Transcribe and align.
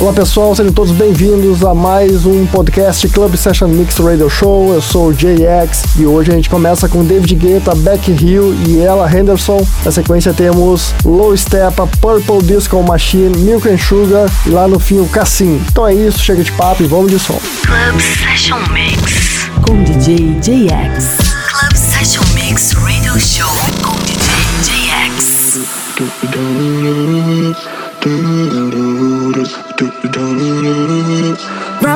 Olá 0.00 0.12
pessoal, 0.12 0.54
sejam 0.56 0.72
todos 0.72 0.90
bem-vindos 0.92 1.64
a 1.64 1.72
mais 1.72 2.26
um 2.26 2.44
podcast 2.46 3.08
Club 3.08 3.36
Session 3.36 3.68
Mix 3.68 3.96
Radio 3.98 4.28
Show. 4.28 4.74
Eu 4.74 4.82
sou 4.82 5.08
o 5.08 5.14
JX 5.14 5.84
e 5.96 6.04
hoje 6.04 6.32
a 6.32 6.34
gente 6.34 6.50
começa 6.50 6.88
com 6.88 7.04
David 7.04 7.32
Guetta, 7.36 7.74
Beck 7.76 8.10
Hill 8.10 8.52
e 8.66 8.80
Ella 8.80 9.08
Henderson. 9.08 9.64
Na 9.84 9.92
sequência 9.92 10.34
temos 10.34 10.92
Low 11.04 11.34
Step, 11.36 11.76
Purple 12.00 12.42
Disco 12.42 12.82
Machine, 12.82 13.38
Milk 13.38 13.68
and 13.68 13.78
Sugar 13.78 14.28
e 14.44 14.50
lá 14.50 14.66
no 14.66 14.80
fim 14.80 14.98
o 14.98 15.06
Cassim. 15.08 15.62
Então 15.70 15.86
é 15.86 15.94
isso, 15.94 16.18
chega 16.18 16.42
de 16.42 16.50
papo 16.52 16.82
e 16.82 16.86
vamos 16.86 17.12
de 17.12 17.18
som. 17.20 17.40
Club 17.62 18.00
Session 18.00 18.58
Mix 18.72 19.48
com 19.62 19.80
DJ 19.84 20.34
JX. 20.40 21.18
Club 21.48 21.76
Session 21.76 22.24
Mix 22.34 22.72
Radio 22.72 23.18
Show 23.20 23.48
com 23.80 23.96
DJ 24.00 24.26
JX. 24.64 25.60
Wrap 28.04 28.12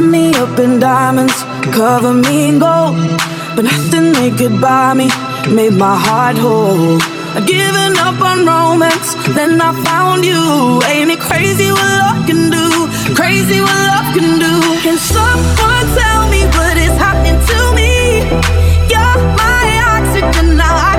me 0.05 0.33
up 0.37 0.59
in 0.59 0.81
diamonds, 0.81 1.45
cover 1.71 2.15
me 2.15 2.49
in 2.49 2.59
gold. 2.59 2.97
But 3.55 3.67
nothing 3.67 4.13
they 4.15 4.31
could 4.31 4.59
buy 4.59 4.95
me 4.95 5.11
made 5.55 5.75
my 5.75 5.97
heart 5.99 6.39
whole. 6.39 6.99
I'd 7.37 7.47
given 7.47 7.99
up 7.99 8.19
on 8.23 8.47
romance, 8.47 9.17
then 9.37 9.61
I 9.61 9.75
found 9.85 10.25
you. 10.25 10.81
Ain't 10.89 11.11
it 11.11 11.21
crazy 11.21 11.71
what 11.71 11.85
love 12.01 12.27
can 12.27 12.49
do? 12.49 12.89
Crazy 13.15 13.61
what 13.61 13.79
love 13.93 14.15
can 14.17 14.39
do. 14.41 14.55
Can 14.81 14.97
someone 14.97 15.87
tell 15.93 16.27
me 16.31 16.47
what 16.57 16.79
is 16.79 16.97
happening 16.97 17.37
to 17.51 17.59
me? 17.77 18.25
You're 18.89 19.21
my 19.37 19.67
oxygen, 19.93 20.57
now 20.57 20.73
I 20.73 20.98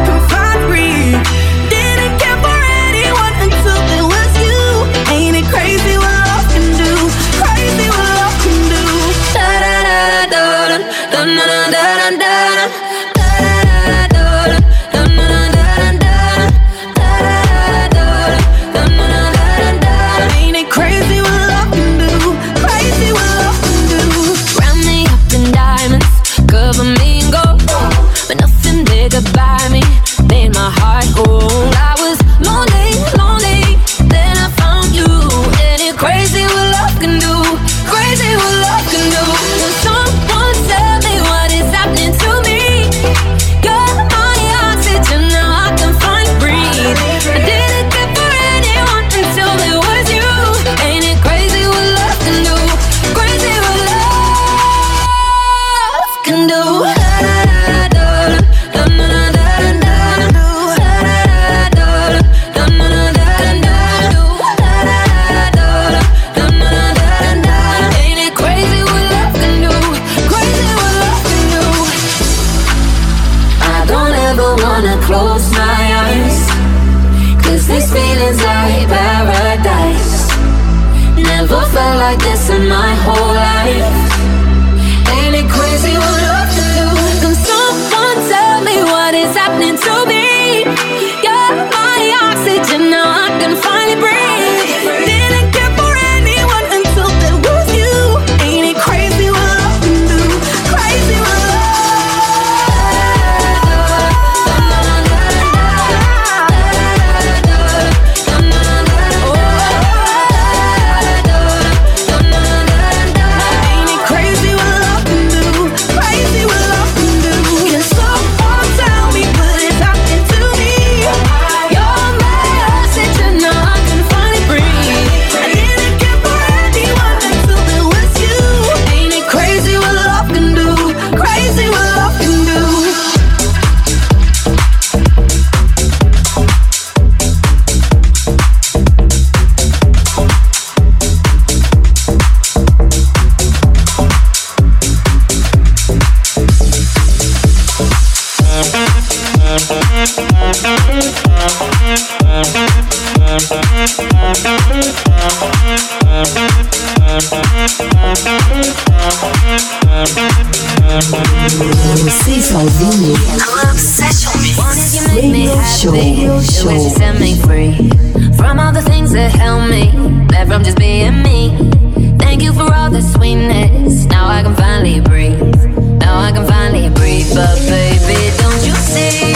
Now 174.10 174.28
I 174.28 174.44
can 174.44 174.56
finally 174.56 175.02
breathe. 175.02 175.89
Now 176.10 176.26
I 176.26 176.32
can 176.32 176.46
finally 176.48 176.90
breathe. 176.90 177.30
But 177.38 177.54
baby, 177.70 178.34
don't 178.42 178.62
you 178.66 178.74
see? 178.74 179.30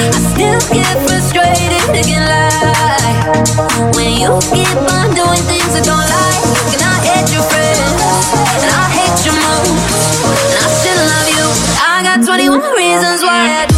I 0.00 0.16
still 0.32 0.60
get 0.72 0.96
frustrated, 1.04 1.84
thinking 1.92 2.24
lie 2.24 3.12
when 3.92 4.16
you 4.16 4.32
keep 4.48 4.72
on 4.96 5.12
doing 5.12 5.44
things 5.44 5.72
I 5.76 5.84
don't 5.84 6.08
like. 6.08 6.40
And 6.72 6.80
I 6.80 6.96
hate 7.04 7.28
your 7.36 7.44
friends, 7.52 8.00
and 8.64 8.72
I 8.80 8.86
hate 8.96 9.18
your 9.28 9.36
moves, 9.36 10.00
and 10.48 10.56
I 10.56 10.68
still 10.72 11.00
love 11.12 11.28
you. 11.36 11.46
I 11.84 12.00
got 12.00 12.24
21 12.24 12.64
reasons 12.72 13.20
why 13.20 13.68
I 13.68 13.77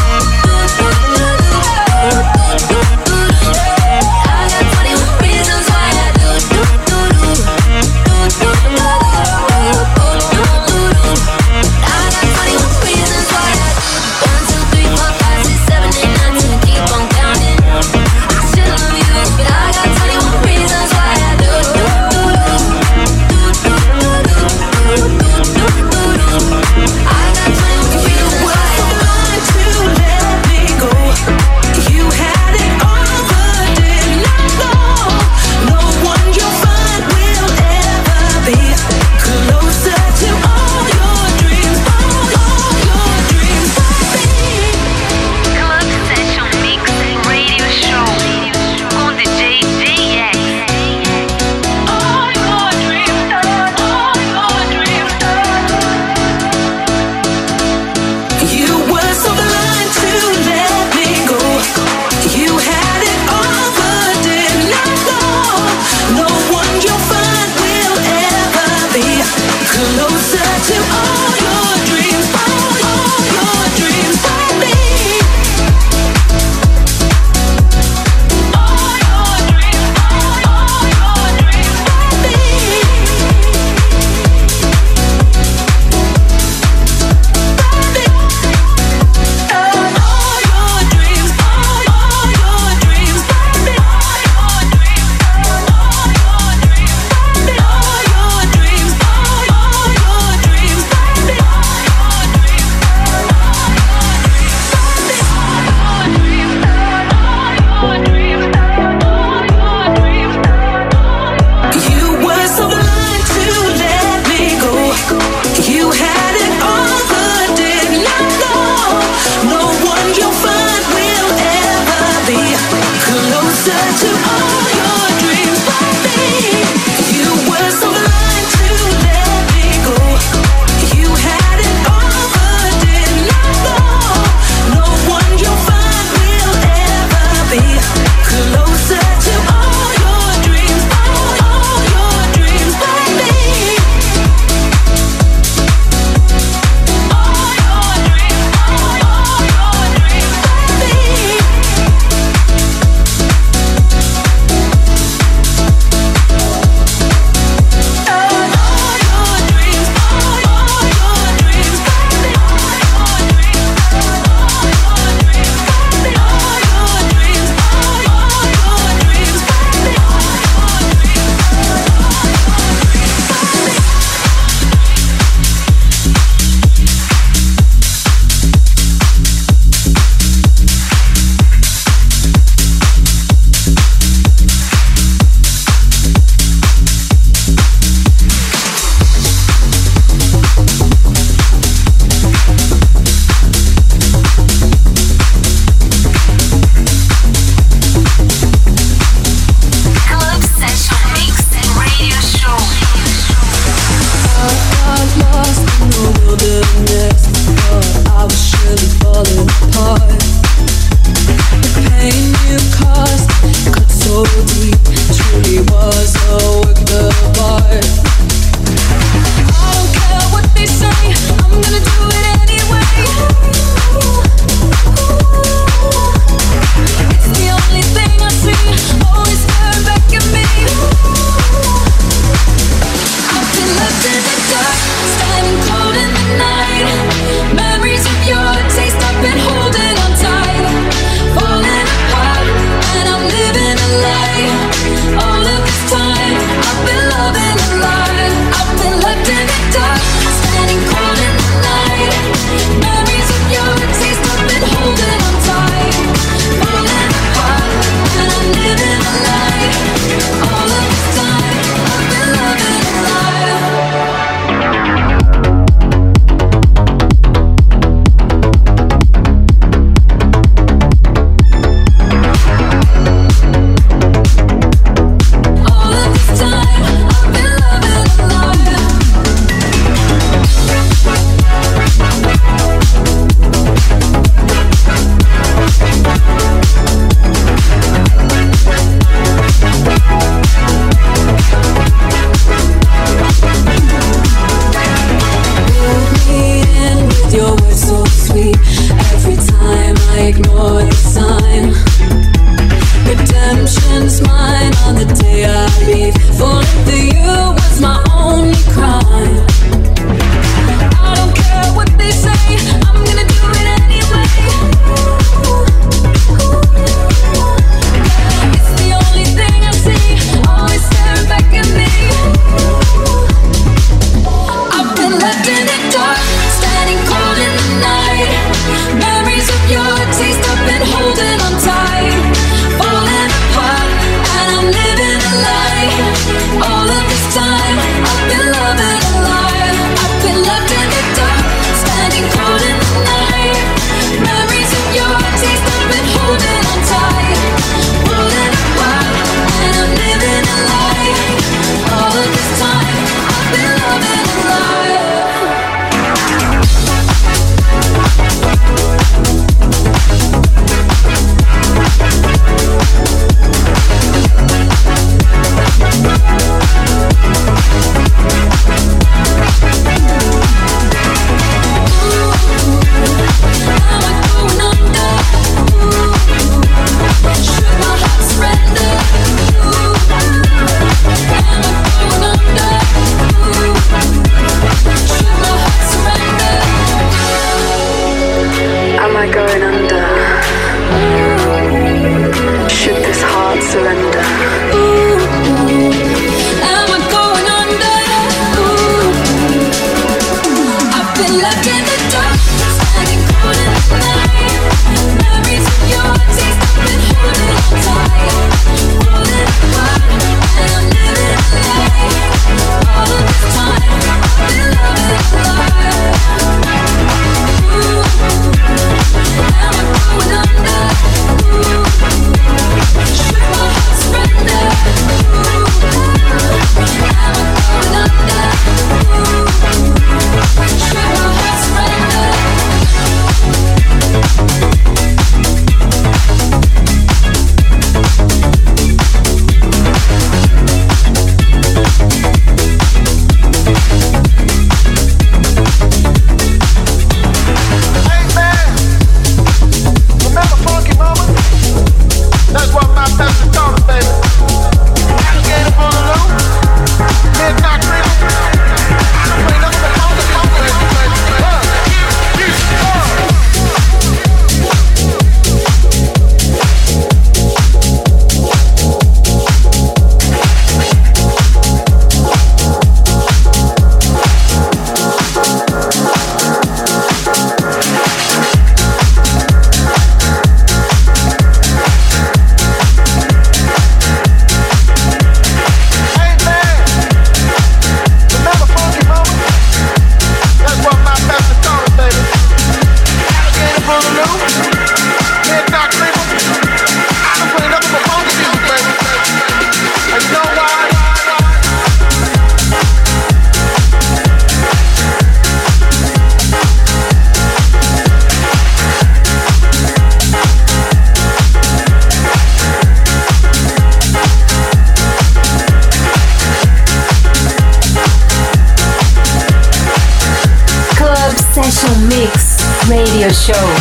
Show. 523.41 523.80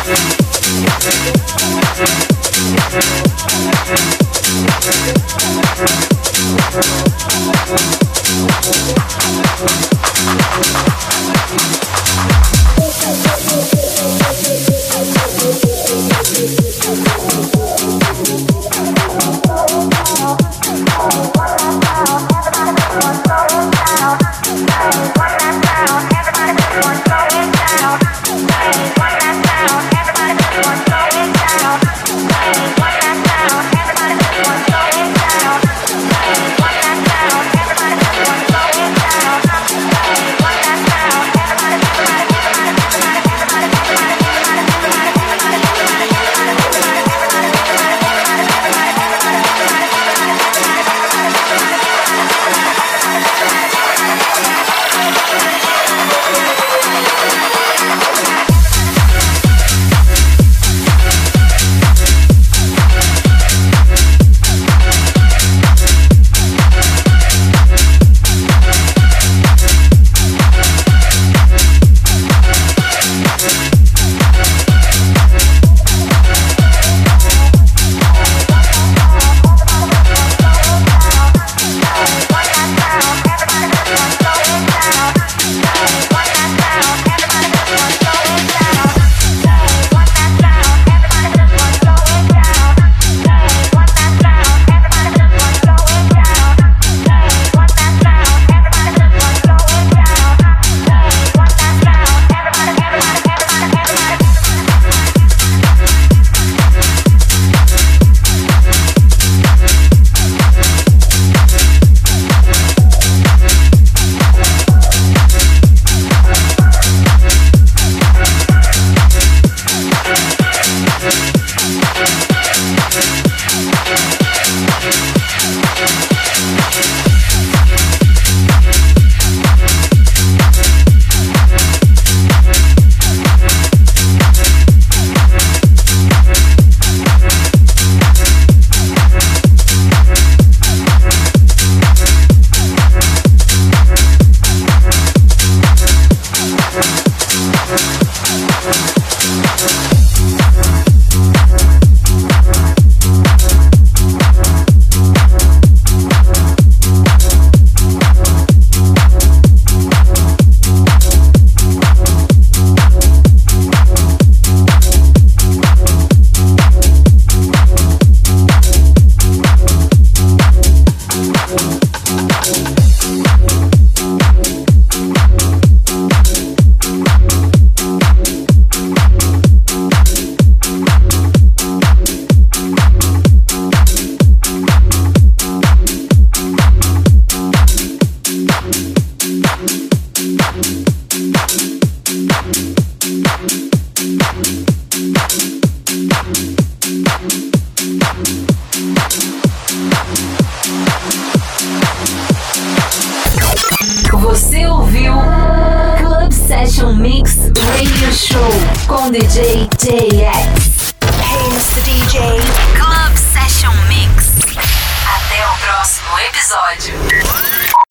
you. 2.30 2.33